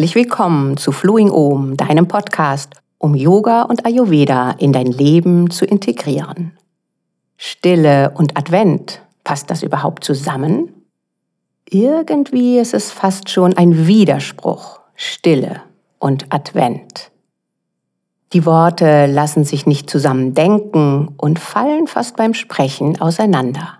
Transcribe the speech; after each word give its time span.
Herzlich 0.00 0.14
willkommen 0.14 0.78
zu 0.78 0.92
Flowing 0.92 1.30
Om, 1.30 1.76
deinem 1.76 2.08
Podcast, 2.08 2.72
um 2.96 3.14
Yoga 3.14 3.64
und 3.64 3.84
Ayurveda 3.84 4.52
in 4.52 4.72
dein 4.72 4.86
Leben 4.86 5.50
zu 5.50 5.66
integrieren. 5.66 6.56
Stille 7.36 8.10
und 8.14 8.34
Advent, 8.34 9.02
passt 9.24 9.50
das 9.50 9.62
überhaupt 9.62 10.02
zusammen? 10.02 10.86
Irgendwie 11.68 12.58
ist 12.58 12.72
es 12.72 12.90
fast 12.90 13.28
schon 13.28 13.58
ein 13.58 13.86
Widerspruch, 13.86 14.80
Stille 14.94 15.60
und 15.98 16.32
Advent. 16.32 17.10
Die 18.32 18.46
Worte 18.46 19.04
lassen 19.04 19.44
sich 19.44 19.66
nicht 19.66 19.90
zusammen 19.90 20.32
denken 20.32 21.08
und 21.18 21.38
fallen 21.38 21.86
fast 21.86 22.16
beim 22.16 22.32
Sprechen 22.32 22.98
auseinander. 23.02 23.79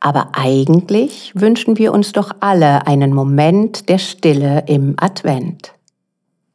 Aber 0.00 0.30
eigentlich 0.32 1.32
wünschen 1.34 1.76
wir 1.76 1.92
uns 1.92 2.12
doch 2.12 2.32
alle 2.40 2.86
einen 2.86 3.12
Moment 3.12 3.88
der 3.90 3.98
Stille 3.98 4.64
im 4.66 4.94
Advent. 4.98 5.74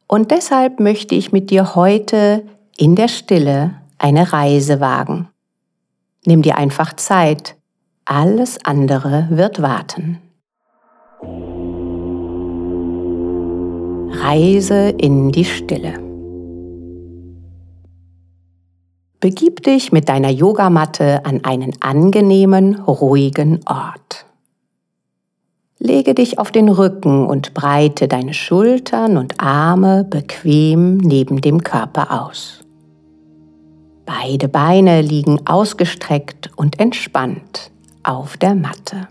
Und 0.08 0.32
deshalb 0.32 0.80
möchte 0.80 1.14
ich 1.14 1.32
mit 1.32 1.50
dir 1.50 1.74
heute 1.76 2.44
in 2.76 2.96
der 2.96 3.08
Stille 3.08 3.74
eine 3.98 4.32
Reise 4.32 4.80
wagen. 4.80 5.28
Nimm 6.24 6.42
dir 6.42 6.58
einfach 6.58 6.94
Zeit, 6.94 7.56
alles 8.04 8.58
andere 8.64 9.28
wird 9.30 9.62
warten. 9.62 10.18
Reise 14.22 14.90
in 14.90 15.30
die 15.30 15.44
Stille. 15.44 16.05
Begib 19.26 19.64
dich 19.64 19.90
mit 19.90 20.08
deiner 20.08 20.30
Yogamatte 20.30 21.24
an 21.24 21.42
einen 21.42 21.72
angenehmen, 21.80 22.76
ruhigen 22.76 23.58
Ort. 23.66 24.24
Lege 25.80 26.14
dich 26.14 26.38
auf 26.38 26.52
den 26.52 26.68
Rücken 26.68 27.26
und 27.26 27.52
breite 27.52 28.06
deine 28.06 28.34
Schultern 28.34 29.16
und 29.16 29.40
Arme 29.40 30.04
bequem 30.04 30.98
neben 30.98 31.40
dem 31.40 31.64
Körper 31.64 32.22
aus. 32.22 32.60
Beide 34.04 34.46
Beine 34.46 35.00
liegen 35.00 35.44
ausgestreckt 35.44 36.52
und 36.54 36.78
entspannt 36.78 37.72
auf 38.04 38.36
der 38.36 38.54
Matte. 38.54 39.08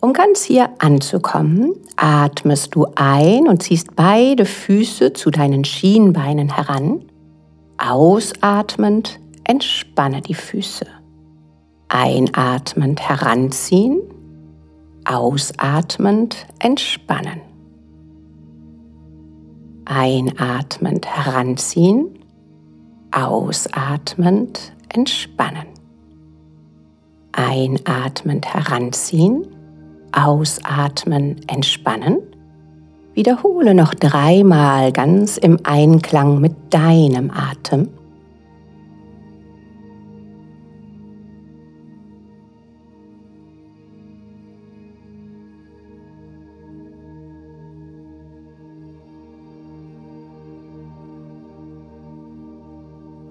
Um 0.00 0.12
ganz 0.12 0.44
hier 0.44 0.70
anzukommen, 0.78 1.74
atmest 1.96 2.76
du 2.76 2.86
ein 2.94 3.48
und 3.48 3.64
ziehst 3.64 3.96
beide 3.96 4.44
Füße 4.44 5.14
zu 5.14 5.32
deinen 5.32 5.64
Schienbeinen 5.64 6.54
heran. 6.54 7.02
Ausatmend 7.78 9.20
entspanne 9.44 10.20
die 10.20 10.34
Füße. 10.34 10.86
Einatmend 11.88 13.00
heranziehen, 13.00 14.00
ausatmend 15.04 16.46
entspannen. 16.58 17.40
Einatmend 19.86 21.06
heranziehen, 21.06 22.18
ausatmend 23.10 24.72
entspannen. 24.90 25.66
Einatmend 27.32 28.52
heranziehen, 28.52 29.46
Ausatmen 30.12 31.40
entspannen. 31.46 32.18
Wiederhole 33.18 33.74
noch 33.74 33.94
dreimal 33.94 34.92
ganz 34.92 35.38
im 35.38 35.58
Einklang 35.64 36.40
mit 36.40 36.52
deinem 36.70 37.32
Atem. 37.32 37.88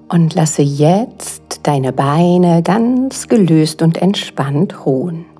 Und 0.09 0.35
lasse 0.35 0.63
jetzt 0.63 1.61
deine 1.63 1.93
Beine 1.93 2.61
ganz 2.61 3.29
gelöst 3.29 3.81
und 3.81 4.01
entspannt 4.01 4.85
ruhen. 4.85 5.36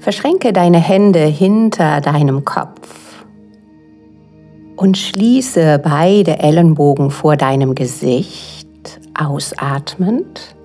Verschränke 0.00 0.54
deine 0.54 0.78
Hände 0.78 1.20
hinter 1.20 2.00
deinem 2.00 2.44
Kopf 2.46 3.24
und 4.76 4.96
schließe 4.96 5.78
beide 5.78 6.38
Ellenbogen 6.38 7.10
vor 7.10 7.36
deinem 7.36 7.74
Gesicht, 7.74 8.66
ausatmend, 9.14 10.56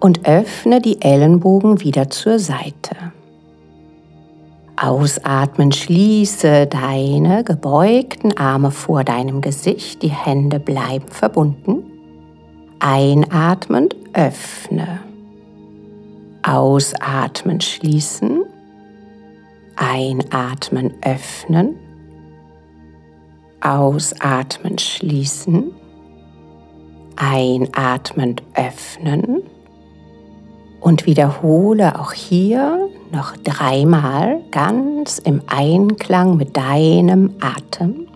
und 0.00 0.28
öffne 0.28 0.82
die 0.82 1.00
Ellenbogen 1.00 1.80
wieder 1.80 2.10
zur 2.10 2.38
Seite. 2.38 2.94
Ausatmen, 4.76 5.72
schließe 5.72 6.66
deine 6.66 7.44
gebeugten 7.44 8.36
Arme 8.36 8.70
vor 8.70 9.02
deinem 9.02 9.40
Gesicht, 9.40 10.02
die 10.02 10.10
Hände 10.10 10.60
bleiben 10.60 11.08
verbunden. 11.08 11.84
Einatmend, 12.80 13.96
öffne. 14.12 15.00
Ausatmen 16.42 17.60
schließen. 17.60 18.44
Einatmen 19.76 20.94
öffnen. 21.02 21.76
Ausatmen 23.60 24.78
schließen. 24.78 25.72
Einatmend 27.16 28.42
öffnen. 28.54 29.42
Und 30.80 31.06
wiederhole 31.06 31.98
auch 32.00 32.12
hier 32.12 32.88
noch 33.12 33.36
dreimal 33.36 34.40
ganz 34.50 35.18
im 35.18 35.42
Einklang 35.46 36.36
mit 36.36 36.56
deinem 36.56 37.34
Atem. 37.40 38.08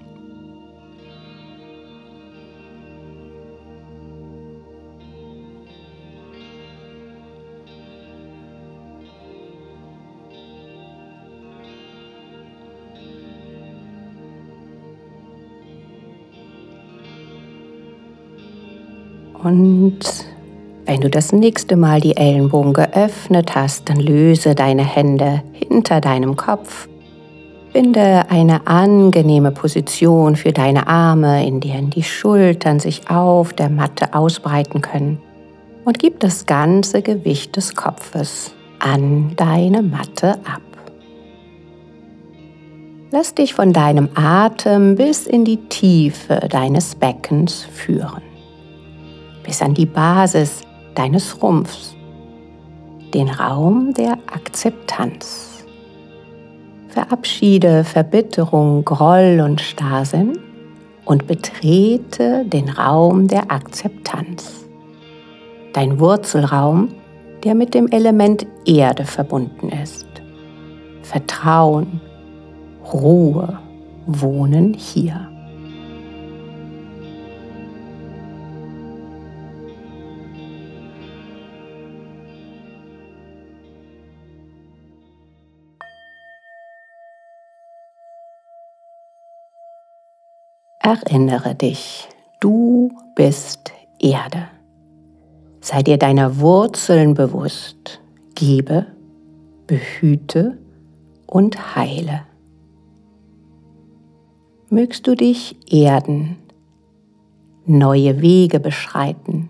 Und 19.46 20.00
wenn 20.86 21.00
du 21.00 21.08
das 21.08 21.32
nächste 21.32 21.76
Mal 21.76 22.00
die 22.00 22.16
Ellenbogen 22.16 22.72
geöffnet 22.72 23.54
hast, 23.54 23.88
dann 23.88 24.00
löse 24.00 24.56
deine 24.56 24.82
Hände 24.82 25.40
hinter 25.52 26.00
deinem 26.00 26.34
Kopf. 26.34 26.88
Finde 27.72 28.28
eine 28.28 28.66
angenehme 28.66 29.52
Position 29.52 30.34
für 30.34 30.50
deine 30.50 30.88
Arme, 30.88 31.46
in 31.46 31.60
der 31.60 31.80
die 31.82 32.02
Schultern 32.02 32.80
sich 32.80 33.08
auf 33.08 33.52
der 33.52 33.70
Matte 33.70 34.14
ausbreiten 34.14 34.80
können. 34.80 35.22
Und 35.84 36.00
gib 36.00 36.18
das 36.18 36.46
ganze 36.46 37.00
Gewicht 37.00 37.54
des 37.54 37.76
Kopfes 37.76 38.52
an 38.80 39.30
deine 39.36 39.82
Matte 39.82 40.40
ab. 40.44 40.62
Lass 43.12 43.32
dich 43.32 43.54
von 43.54 43.72
deinem 43.72 44.08
Atem 44.16 44.96
bis 44.96 45.28
in 45.28 45.44
die 45.44 45.68
Tiefe 45.68 46.40
deines 46.50 46.96
Beckens 46.96 47.62
führen 47.72 48.25
bis 49.46 49.62
an 49.62 49.72
die 49.72 49.86
Basis 49.86 50.62
deines 50.94 51.40
Rumpfs, 51.40 51.94
den 53.14 53.28
Raum 53.28 53.94
der 53.94 54.18
Akzeptanz. 54.26 55.64
Verabschiede 56.88 57.84
Verbitterung, 57.84 58.84
Groll 58.84 59.40
und 59.44 59.60
Starrsinn 59.60 60.38
und 61.04 61.26
betrete 61.26 62.44
den 62.44 62.68
Raum 62.68 63.28
der 63.28 63.50
Akzeptanz. 63.50 64.66
Dein 65.72 66.00
Wurzelraum, 66.00 66.88
der 67.44 67.54
mit 67.54 67.74
dem 67.74 67.86
Element 67.88 68.46
Erde 68.64 69.04
verbunden 69.04 69.68
ist. 69.68 70.06
Vertrauen, 71.02 72.00
Ruhe 72.92 73.58
wohnen 74.06 74.74
hier. 74.74 75.35
Erinnere 90.86 91.56
dich, 91.56 92.08
du 92.38 92.92
bist 93.16 93.72
Erde. 93.98 94.46
Sei 95.60 95.82
dir 95.82 95.98
deiner 95.98 96.38
Wurzeln 96.38 97.14
bewusst. 97.14 98.00
Gebe, 98.36 98.86
behüte 99.66 100.58
und 101.26 101.74
heile. 101.74 102.20
Mögst 104.70 105.08
du 105.08 105.16
dich 105.16 105.56
erden 105.72 106.36
neue 107.64 108.20
Wege 108.20 108.60
beschreiten, 108.60 109.48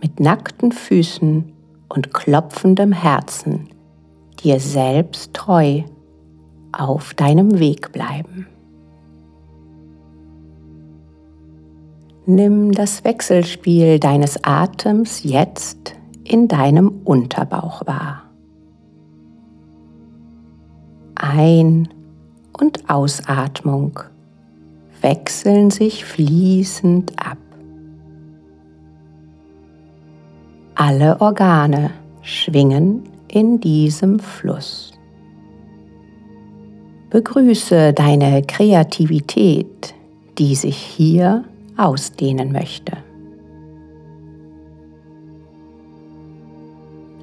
mit 0.00 0.18
nackten 0.18 0.72
Füßen 0.72 1.52
und 1.88 2.12
klopfendem 2.12 2.90
Herzen 2.90 3.68
dir 4.42 4.58
selbst 4.58 5.34
treu 5.34 5.84
auf 6.72 7.14
deinem 7.14 7.60
Weg 7.60 7.92
bleiben. 7.92 8.48
Nimm 12.24 12.70
das 12.70 13.02
Wechselspiel 13.02 13.98
deines 13.98 14.44
Atems 14.44 15.24
jetzt 15.24 15.96
in 16.22 16.46
deinem 16.46 17.00
Unterbauch 17.04 17.84
wahr. 17.86 18.22
Ein- 21.16 21.88
und 22.52 22.88
Ausatmung 22.88 23.98
wechseln 25.00 25.70
sich 25.70 26.04
fließend 26.04 27.12
ab. 27.18 27.38
Alle 30.76 31.20
Organe 31.20 31.90
schwingen 32.22 33.02
in 33.26 33.58
diesem 33.58 34.20
Fluss. 34.20 34.92
Begrüße 37.10 37.92
deine 37.92 38.42
Kreativität, 38.42 39.94
die 40.38 40.54
sich 40.54 40.76
hier 40.76 41.44
ausdehnen 41.76 42.52
möchte. 42.52 42.92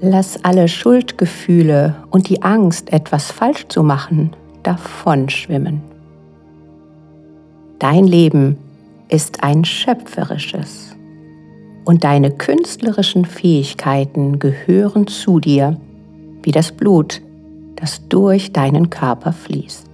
Lass 0.01 0.43
alle 0.45 0.67
Schuldgefühle 0.67 1.95
und 2.09 2.29
die 2.29 2.41
Angst, 2.41 2.93
etwas 2.93 3.31
falsch 3.31 3.67
zu 3.67 3.83
machen, 3.83 4.31
davonschwimmen. 4.63 5.81
Dein 7.79 8.05
Leben 8.05 8.57
ist 9.09 9.43
ein 9.43 9.65
schöpferisches 9.65 10.95
und 11.85 12.03
deine 12.03 12.31
künstlerischen 12.31 13.25
Fähigkeiten 13.25 14.39
gehören 14.39 15.07
zu 15.07 15.39
dir 15.39 15.79
wie 16.43 16.51
das 16.51 16.71
Blut, 16.71 17.21
das 17.75 18.07
durch 18.07 18.53
deinen 18.53 18.89
Körper 18.89 19.33
fließt. 19.33 19.88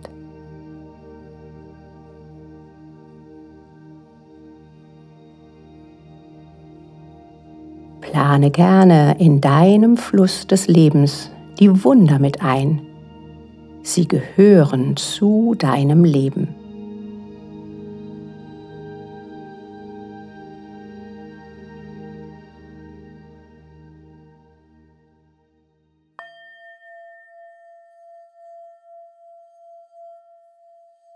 Plane 8.12 8.52
gerne 8.52 9.16
in 9.18 9.42
deinem 9.42 9.98
Fluss 9.98 10.46
des 10.46 10.68
Lebens 10.68 11.32
die 11.60 11.84
Wunder 11.84 12.20
mit 12.20 12.40
ein. 12.42 12.82
Sie 13.82 14.08
gehören 14.08 14.96
zu 14.96 15.56
deinem 15.58 16.04
Leben. 16.04 16.54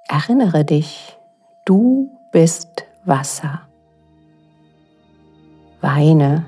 Erinnere 0.07 0.65
dich, 0.65 1.19
du 1.65 2.09
bist 2.31 2.85
Wasser. 3.05 3.61
Weine, 5.81 6.45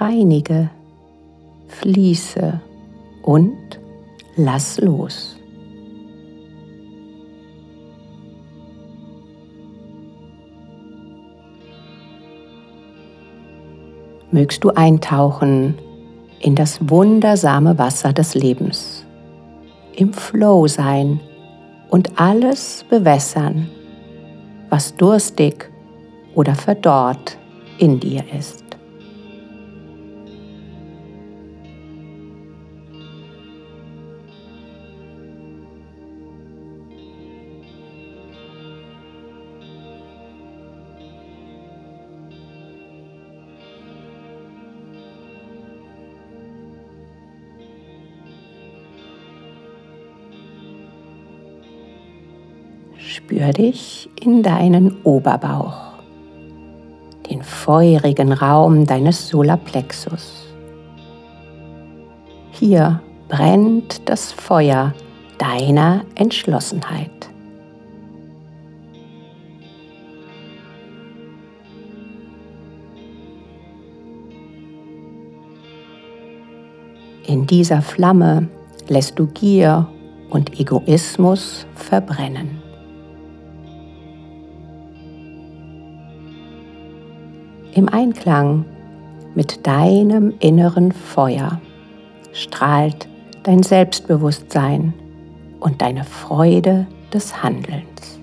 reinige, 0.00 0.70
fließe 1.68 2.60
und 3.22 3.80
lass 4.36 4.80
los. 4.80 5.36
Mögst 14.30 14.64
du 14.64 14.70
eintauchen 14.70 15.78
in 16.40 16.56
das 16.56 16.90
wundersame 16.90 17.78
Wasser 17.78 18.12
des 18.12 18.34
Lebens, 18.34 19.06
im 19.94 20.12
Flow 20.12 20.66
sein, 20.66 21.20
und 21.94 22.18
alles 22.18 22.84
bewässern, 22.90 23.70
was 24.68 24.96
durstig 24.96 25.70
oder 26.34 26.56
verdorrt 26.56 27.38
in 27.78 28.00
dir 28.00 28.24
ist. 28.36 28.63
Spür 53.34 53.50
dich 53.50 54.08
in 54.20 54.44
deinen 54.44 55.02
Oberbauch, 55.02 55.94
den 57.28 57.42
feurigen 57.42 58.32
Raum 58.32 58.86
deines 58.86 59.26
Solarplexus. 59.26 60.46
Hier 62.52 63.02
brennt 63.28 64.08
das 64.08 64.30
Feuer 64.30 64.94
deiner 65.38 66.04
Entschlossenheit. 66.14 67.10
In 77.26 77.48
dieser 77.48 77.82
Flamme 77.82 78.48
lässt 78.86 79.18
du 79.18 79.26
Gier 79.26 79.88
und 80.30 80.60
Egoismus 80.60 81.66
verbrennen. 81.74 82.63
Im 87.74 87.88
Einklang 87.88 88.64
mit 89.34 89.66
deinem 89.66 90.32
inneren 90.38 90.92
Feuer 90.92 91.60
strahlt 92.32 93.08
dein 93.42 93.64
Selbstbewusstsein 93.64 94.94
und 95.58 95.82
deine 95.82 96.04
Freude 96.04 96.86
des 97.12 97.42
Handelns. 97.42 98.20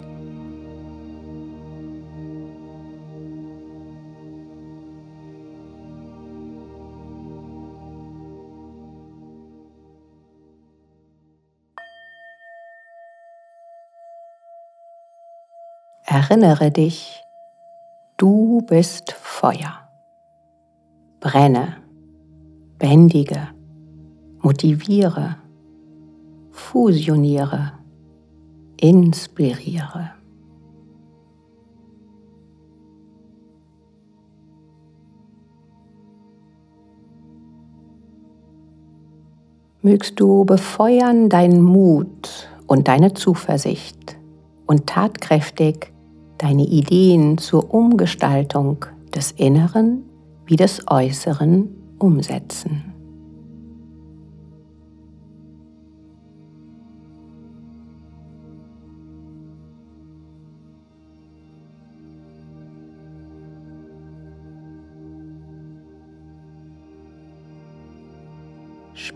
Erinnere 16.05 16.71
dich, 16.71 17.21
Du 18.21 18.61
bist 18.67 19.13
Feuer. 19.41 19.73
Brenne, 21.19 21.77
bändige, 22.77 23.47
motiviere, 24.43 25.37
fusioniere, 26.51 27.71
inspiriere. 28.79 30.11
Mögst 39.81 40.19
du 40.19 40.45
befeuern 40.45 41.29
deinen 41.29 41.63
Mut 41.63 42.47
und 42.67 42.87
deine 42.87 43.15
Zuversicht 43.15 44.17
und 44.67 44.85
tatkräftig 44.85 45.91
deine 46.37 46.67
Ideen 46.67 47.39
zur 47.39 47.73
Umgestaltung 47.73 48.85
des 49.11 49.31
Inneren 49.31 50.03
wie 50.45 50.55
des 50.55 50.81
Äußeren 50.87 51.69
umsetzen. 51.99 52.91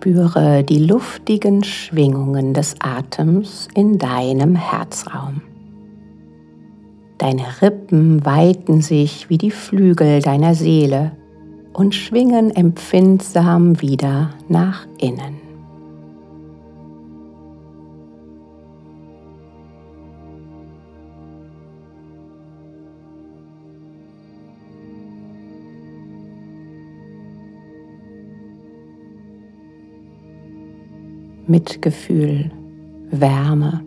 Spüre 0.06 0.64
die 0.64 0.80
luftigen 0.80 1.64
Schwingungen 1.64 2.54
des 2.54 2.75
Atems 2.80 3.68
in 3.74 3.98
deinem 3.98 4.56
Herzraum. 4.56 5.42
Deine 7.17 7.62
Rippen 7.62 8.25
weiten 8.25 8.81
sich 8.81 9.29
wie 9.29 9.38
die 9.38 9.51
Flügel 9.51 10.22
deiner 10.22 10.53
Seele 10.53 11.13
und 11.72 11.95
schwingen 11.95 12.51
empfindsam 12.51 13.81
wieder 13.81 14.31
nach 14.50 14.86
innen. 14.98 15.45
Mitgefühl, 31.48 32.51
Wärme, 33.12 33.81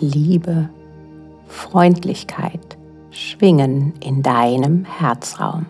Liebe 0.00 0.70
Freundlichkeit 1.46 2.76
schwingen 3.10 3.94
in 4.00 4.22
deinem 4.22 4.84
Herzraum. 4.84 5.66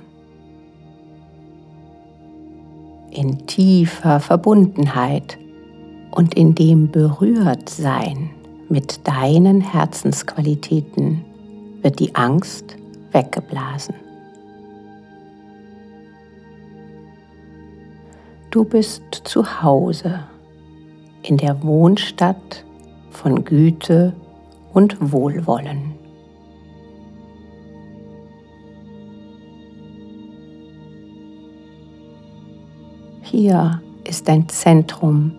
In 3.11 3.47
tiefer 3.47 4.21
Verbundenheit 4.21 5.39
und 6.11 6.35
in 6.35 6.55
dem 6.55 6.91
Berührtsein 6.91 8.31
mit 8.69 9.07
deinen 9.07 9.61
Herzensqualitäten 9.61 11.25
wird 11.83 12.01
die 12.01 12.15
Angst 12.15 12.77
weggeblasen. 13.13 13.95
Du 18.51 18.65
bist 18.65 19.03
zu 19.25 19.63
Hause 19.63 20.21
in 21.23 21.37
der 21.37 21.63
Wohnstadt 21.63 22.65
von 23.11 23.45
Güte 23.45 24.15
und 24.77 24.99
Wohlwollen. 25.01 25.95
Hier 33.23 33.81
ist 34.05 34.29
dein 34.29 34.51
Zentrum, 34.51 35.33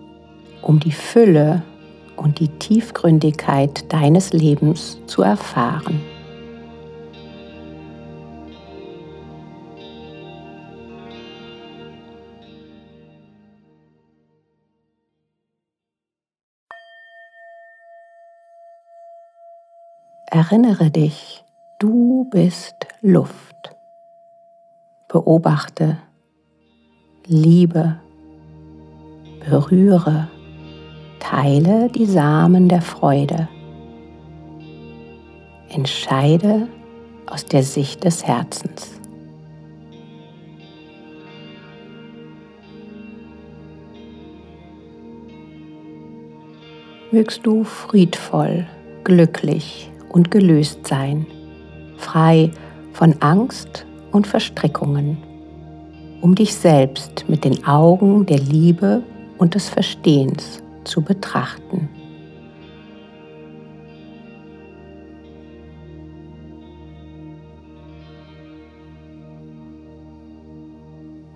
um 0.63 0.79
die 0.79 0.91
Fülle 0.91 1.61
und 2.15 2.39
die 2.39 2.47
Tiefgründigkeit 2.47 3.93
deines 3.93 4.33
Lebens 4.33 4.99
zu 5.05 5.21
erfahren. 5.21 6.01
Erinnere 20.29 20.91
dich, 20.91 21.45
du 21.79 22.25
bist 22.25 22.85
Luft. 23.01 23.77
Beobachte, 25.07 25.99
liebe, 27.25 27.97
berühre, 29.49 30.27
teile 31.21 31.87
die 31.87 32.05
Samen 32.05 32.67
der 32.67 32.81
Freude. 32.81 33.47
Entscheide 35.69 36.67
aus 37.27 37.45
der 37.45 37.63
Sicht 37.63 38.03
des 38.03 38.27
Herzens. 38.27 38.99
Mögst 47.11 47.47
du 47.47 47.63
friedvoll, 47.63 48.67
glücklich 49.05 49.89
und 50.09 50.31
gelöst 50.31 50.87
sein, 50.87 51.25
frei 51.97 52.51
von 52.93 53.15
Angst 53.21 53.85
und 54.11 54.27
Verstrickungen, 54.27 55.17
um 56.21 56.35
dich 56.35 56.55
selbst 56.55 57.25
mit 57.27 57.43
den 57.43 57.65
Augen 57.65 58.25
der 58.25 58.39
Liebe 58.39 59.03
und 59.37 59.55
des 59.55 59.69
Verstehens 59.69 60.63
zu 60.83 61.01
betrachten. 61.01 61.89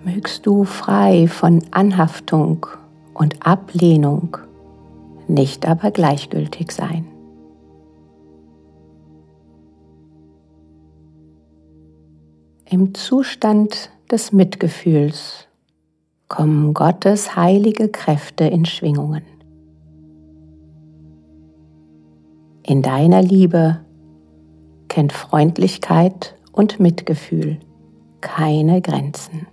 Mögst 0.04 0.46
du 0.46 0.64
frei 0.64 1.28
von 1.28 1.64
Anhaftung 1.72 2.66
und 3.14 3.46
Ablehnung, 3.46 4.38
nicht 5.28 5.68
aber 5.68 5.92
gleichgültig 5.92 6.72
sein. 6.72 7.06
Im 12.74 12.94
Zustand 12.94 13.90
des 14.10 14.32
Mitgefühls 14.32 15.46
kommen 16.30 16.74
Gottes 16.74 17.36
heilige 17.36 17.90
Kräfte 17.90 18.46
in 18.46 18.64
Schwingungen. 18.64 19.24
In 22.64 22.82
deiner 22.82 23.22
Liebe 23.22 23.82
kennt 24.88 25.12
Freundlichkeit 25.12 26.38
und 26.54 26.80
Mitgefühl 26.80 27.60
keine 28.22 28.82
Grenzen. 28.82 29.48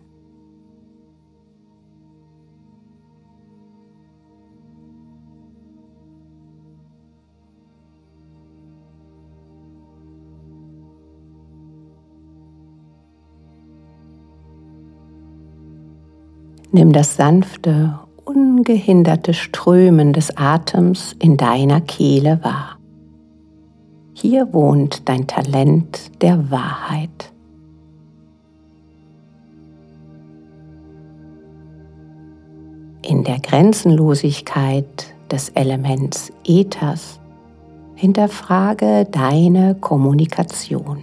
Nimm 16.71 16.93
das 16.93 17.17
sanfte, 17.17 17.99
ungehinderte 18.27 19.33
Strömen 19.33 20.13
des 20.13 20.37
Atems 20.37 21.17
in 21.19 21.39
deiner 21.39 21.81
Kehle 21.81 22.41
wahr. 22.43 22.79
Hier 24.13 24.53
wohnt 24.53 25.09
dein 25.09 25.27
Talent 25.27 26.11
der 26.21 26.51
Wahrheit. 26.51 27.33
In 33.01 33.25
der 33.25 33.39
Grenzenlosigkeit 33.41 35.15
des 35.31 35.49
Elements 35.51 36.31
Ethers 36.45 37.19
hinterfrage 37.95 39.07
deine 39.11 39.75
Kommunikation. 39.75 41.03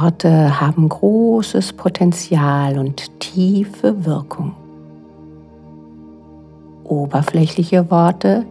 Worte 0.00 0.60
haben 0.60 0.88
großes 0.88 1.72
Potenzial 1.72 2.78
und 2.78 3.18
tiefe 3.18 4.04
Wirkung. 4.04 4.54
Oberflächliche 6.84 7.90
Worte 7.90 8.44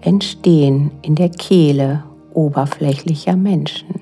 entstehen 0.00 0.90
in 1.02 1.14
der 1.14 1.28
Kehle 1.28 2.02
oberflächlicher 2.34 3.36
Menschen. 3.36 3.97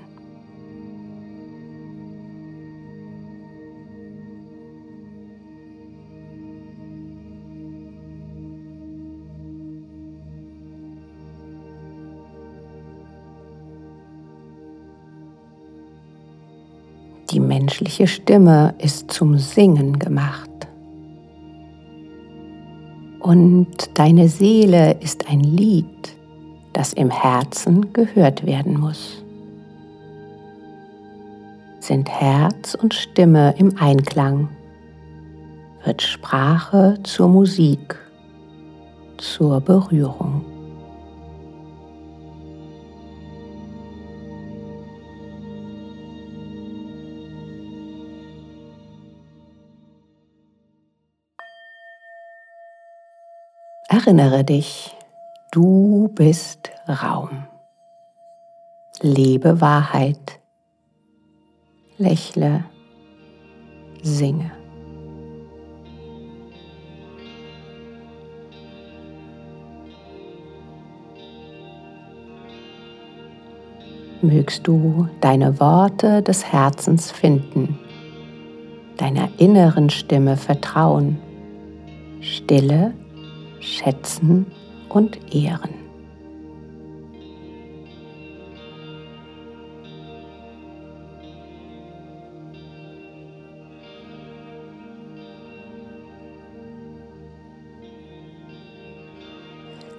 Menschliche 17.97 18.07
Stimme 18.23 18.75
ist 18.79 19.11
zum 19.11 19.39
Singen 19.39 19.99
gemacht. 19.99 20.51
Und 23.21 23.69
deine 23.95 24.29
Seele 24.29 24.97
ist 25.01 25.31
ein 25.31 25.41
Lied, 25.41 26.17
das 26.73 26.93
im 26.93 27.11
Herzen 27.11 27.93
gehört 27.93 28.45
werden 28.45 28.79
muss. 28.79 29.25
Sind 31.81 32.09
Herz 32.11 32.75
und 32.75 32.93
Stimme 32.93 33.55
im 33.59 33.77
Einklang, 33.79 34.49
wird 35.85 36.03
Sprache 36.03 36.99
zur 37.03 37.29
Musik, 37.29 37.97
zur 39.17 39.61
Berührung. 39.61 40.56
Erinnere 53.97 54.45
dich, 54.45 54.95
du 55.51 56.11
bist 56.15 56.71
Raum. 56.87 57.47
Lebe 59.01 59.63
Wahrheit. 59.63 60.39
Lächle, 61.97 62.65
singe. 64.03 64.51
Mögst 74.21 74.67
du 74.67 75.09
deine 75.23 75.59
Worte 75.59 76.21
des 76.21 76.45
Herzens 76.45 77.11
finden, 77.11 77.79
deiner 78.99 79.31
inneren 79.39 79.89
Stimme 79.89 80.37
vertrauen, 80.37 81.19
stille 82.21 82.93
schätzen 83.61 84.47
und 84.89 85.35
ehren. 85.35 85.87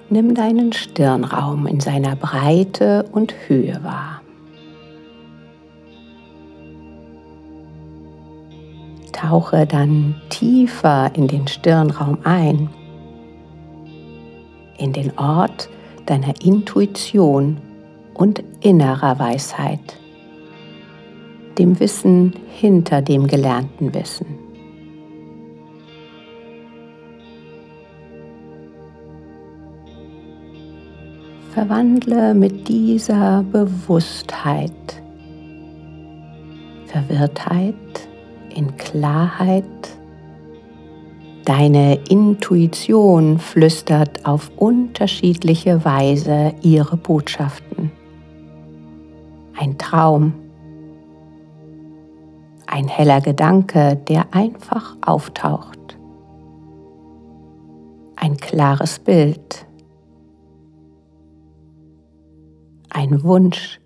Nimm 0.09 0.35
deinen 0.35 0.71
Stirnraum 0.71 1.67
in 1.67 1.81
seiner 1.81 2.15
Breite 2.15 3.05
und 3.11 3.35
Höhe 3.47 3.83
wahr. 3.83 4.21
Tauche 9.11 9.65
dann 9.65 10.15
tiefer 10.29 11.11
in 11.13 11.27
den 11.27 11.47
Stirnraum 11.47 12.19
ein 12.23 12.69
in 14.77 14.93
den 14.93 15.17
Ort 15.17 15.69
deiner 16.05 16.33
Intuition 16.41 17.57
und 18.13 18.43
innerer 18.61 19.19
Weisheit, 19.19 19.97
dem 21.57 21.79
Wissen 21.79 22.33
hinter 22.49 23.01
dem 23.01 23.27
gelernten 23.27 23.93
Wissen. 23.93 24.25
Verwandle 31.53 32.35
mit 32.35 32.67
dieser 32.67 33.43
Bewusstheit 33.51 35.01
Verwirrtheit 36.87 37.75
in 38.55 38.75
Klarheit. 38.77 39.63
Deine 41.47 41.95
Intuition 42.09 43.39
flüstert 43.39 44.25
auf 44.25 44.51
unterschiedliche 44.57 45.85
Weise 45.85 46.53
ihre 46.61 46.97
Botschaften. 46.97 47.89
Ein 49.57 49.77
Traum, 49.77 50.33
ein 52.65 52.89
heller 52.89 53.21
Gedanke, 53.21 53.95
der 53.95 54.33
einfach 54.33 54.97
auftaucht. 54.99 55.97
Ein 58.17 58.35
klares 58.35 58.99
Bild, 58.99 59.65
ein 62.89 63.23
Wunsch, 63.23 63.79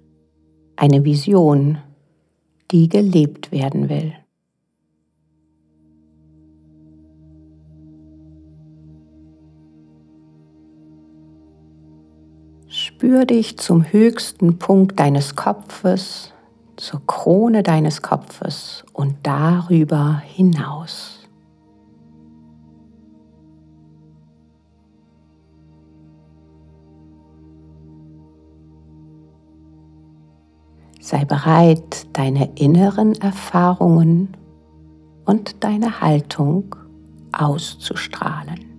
eine 0.78 1.06
Vision, 1.06 1.78
die 2.72 2.90
gelebt 2.90 3.52
werden 3.52 3.88
will. 3.88 4.14
Spür 13.12 13.26
dich 13.26 13.58
zum 13.58 13.84
höchsten 13.84 14.58
Punkt 14.58 14.98
deines 14.98 15.36
Kopfes, 15.36 16.32
zur 16.78 17.06
Krone 17.06 17.62
deines 17.62 18.02
Kopfes 18.02 18.86
und 18.94 19.16
darüber 19.24 20.22
hinaus. 20.26 21.20
Sei 31.02 31.26
bereit, 31.26 32.08
deine 32.14 32.50
inneren 32.56 33.16
Erfahrungen 33.16 34.38
und 35.26 35.66
deine 35.66 36.00
Haltung 36.00 36.78
auszustrahlen. 37.34 38.71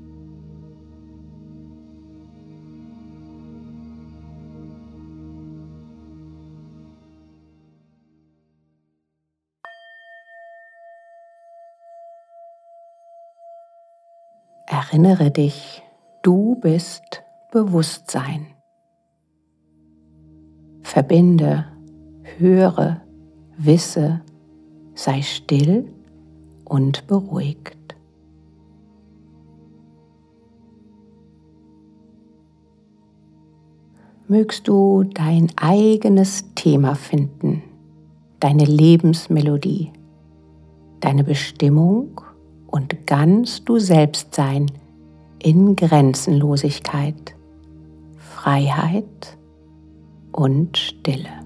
Erinnere 14.93 15.31
dich, 15.31 15.83
du 16.21 16.57
bist 16.57 17.23
Bewusstsein. 17.51 18.49
Verbinde 20.83 21.65
höre, 22.37 23.01
wisse, 23.57 24.21
sei 24.95 25.23
still 25.23 25.91
und 26.67 27.07
beruhigt. 27.07 27.97
Mögst 34.29 34.69
du 34.69 35.05
dein 35.05 35.51
eigenes 35.57 36.53
Thema 36.55 36.97
finden, 36.97 37.63
deine 38.41 38.67
Lebensmelodie, 38.67 39.91
deine 41.01 41.25
Bestimmung 41.25 42.21
und 42.67 43.07
ganz 43.07 43.65
du 43.65 43.79
selbst 43.79 44.35
sein 44.35 44.67
in 45.43 45.77
Grenzenlosigkeit, 45.77 47.35
Freiheit 48.17 49.37
und 50.33 50.79
Stille. 50.79 51.42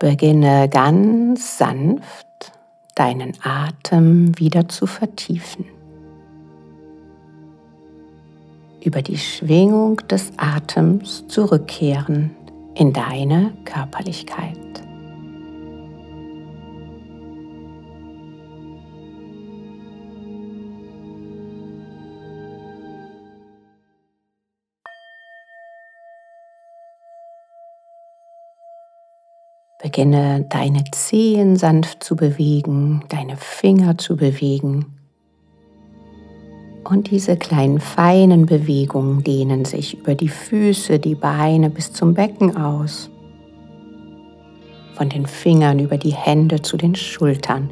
Beginne 0.00 0.68
ganz 0.70 1.58
sanft 1.58 2.52
deinen 2.94 3.34
Atem 3.42 4.36
wieder 4.38 4.66
zu 4.66 4.86
vertiefen. 4.86 5.66
Über 8.82 9.02
die 9.02 9.18
Schwingung 9.18 9.98
des 10.08 10.32
Atems 10.38 11.28
zurückkehren 11.28 12.34
in 12.74 12.94
deine 12.94 13.52
Körperlichkeit. 13.66 14.59
Beginne 29.82 30.46
deine 30.50 30.84
Zehen 30.92 31.56
sanft 31.56 32.04
zu 32.04 32.14
bewegen, 32.14 33.02
deine 33.08 33.36
Finger 33.36 33.96
zu 33.96 34.16
bewegen. 34.16 34.86
Und 36.84 37.10
diese 37.10 37.36
kleinen 37.36 37.80
feinen 37.80 38.46
Bewegungen 38.46 39.22
dehnen 39.22 39.64
sich 39.64 39.98
über 39.98 40.14
die 40.14 40.28
Füße, 40.28 40.98
die 40.98 41.14
Beine 41.14 41.70
bis 41.70 41.92
zum 41.92 42.14
Becken 42.14 42.56
aus. 42.56 43.10
Von 44.94 45.08
den 45.08 45.24
Fingern 45.26 45.78
über 45.78 45.96
die 45.96 46.12
Hände 46.12 46.60
zu 46.60 46.76
den 46.76 46.94
Schultern 46.94 47.70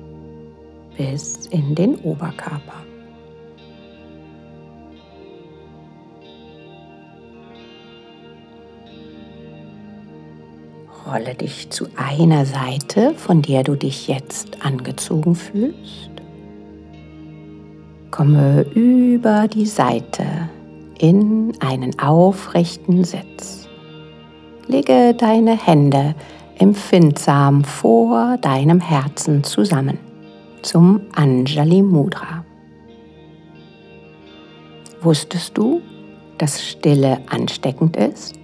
bis 0.96 1.46
in 1.46 1.74
den 1.74 1.96
Oberkörper. 1.96 2.87
Rolle 11.10 11.34
dich 11.34 11.70
zu 11.70 11.86
einer 11.96 12.44
Seite, 12.44 13.14
von 13.14 13.40
der 13.40 13.62
du 13.62 13.76
dich 13.76 14.08
jetzt 14.08 14.64
angezogen 14.64 15.34
fühlst. 15.34 16.10
Komme 18.10 18.66
über 18.74 19.48
die 19.48 19.64
Seite 19.64 20.24
in 20.98 21.52
einen 21.60 21.98
aufrechten 21.98 23.04
Sitz. 23.04 23.68
Lege 24.66 25.14
deine 25.14 25.56
Hände 25.56 26.14
empfindsam 26.58 27.64
vor 27.64 28.36
deinem 28.38 28.80
Herzen 28.80 29.44
zusammen 29.44 29.98
zum 30.62 31.00
Anjali 31.14 31.82
Mudra. 31.82 32.44
Wusstest 35.00 35.56
du, 35.56 35.80
dass 36.36 36.62
Stille 36.62 37.20
ansteckend 37.30 37.96
ist? 37.96 38.34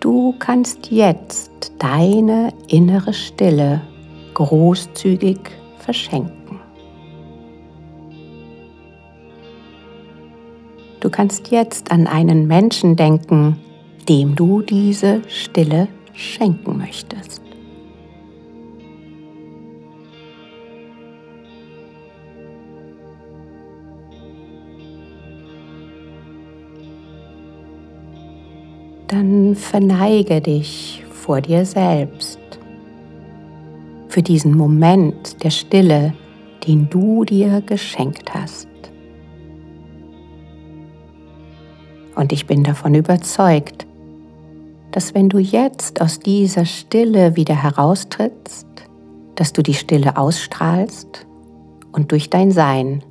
Du 0.00 0.32
kannst 0.38 0.90
jetzt 0.90 1.72
deine 1.78 2.52
innere 2.68 3.12
Stille 3.12 3.80
großzügig 4.34 5.38
verschenken. 5.78 6.60
Du 11.00 11.10
kannst 11.10 11.50
jetzt 11.50 11.90
an 11.90 12.06
einen 12.06 12.46
Menschen 12.46 12.94
denken, 12.94 13.58
dem 14.08 14.36
du 14.36 14.62
diese 14.62 15.22
Stille 15.28 15.88
schenken 16.12 16.78
möchtest. 16.78 17.47
Verneige 29.58 30.40
dich 30.40 31.04
vor 31.10 31.40
dir 31.40 31.64
selbst 31.64 32.38
für 34.08 34.22
diesen 34.22 34.56
Moment 34.56 35.44
der 35.44 35.50
Stille, 35.50 36.14
den 36.66 36.88
du 36.88 37.24
dir 37.24 37.60
geschenkt 37.60 38.34
hast. 38.34 38.68
Und 42.14 42.32
ich 42.32 42.46
bin 42.46 42.64
davon 42.64 42.94
überzeugt, 42.94 43.86
dass 44.90 45.14
wenn 45.14 45.28
du 45.28 45.38
jetzt 45.38 46.00
aus 46.00 46.18
dieser 46.18 46.64
Stille 46.64 47.36
wieder 47.36 47.62
heraustrittst, 47.62 48.66
dass 49.34 49.52
du 49.52 49.62
die 49.62 49.74
Stille 49.74 50.16
ausstrahlst 50.16 51.26
und 51.92 52.10
durch 52.10 52.30
dein 52.30 52.50
Sein 52.50 53.04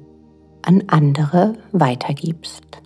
an 0.64 0.84
andere 0.88 1.54
weitergibst. 1.72 2.82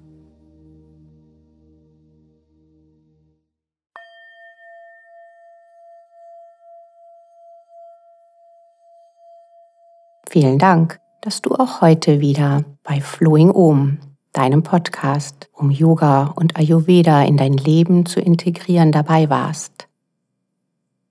Vielen 10.32 10.60
Dank, 10.60 10.98
dass 11.20 11.42
du 11.42 11.56
auch 11.56 11.82
heute 11.82 12.22
wieder 12.22 12.64
bei 12.84 13.02
Flowing 13.02 13.52
Om, 13.52 13.98
deinem 14.32 14.64
Podcast, 14.64 15.50
um 15.52 15.72
Yoga 15.72 16.28
und 16.38 16.56
Ayurveda 16.56 17.24
in 17.24 17.36
dein 17.36 17.58
Leben 17.58 18.06
zu 18.06 18.22
integrieren, 18.22 18.94
dabei 18.94 19.30
warst. 19.30 19.90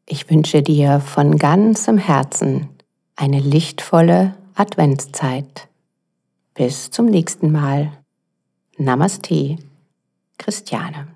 Ich 0.06 0.30
wünsche 0.30 0.62
dir 0.62 1.00
von 1.00 1.36
ganzem 1.36 1.98
Herzen 1.98 2.70
eine 3.14 3.40
lichtvolle 3.40 4.36
Adventszeit. 4.54 5.68
Bis 6.54 6.90
zum 6.90 7.04
nächsten 7.04 7.52
Mal. 7.52 7.92
Namaste, 8.78 9.58
Christiane. 10.38 11.08